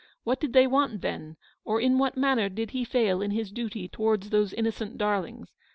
[0.25, 3.87] TVhat did they want, then, or in what manner did he fail in his duty
[3.87, 5.49] towards those innocent dar lings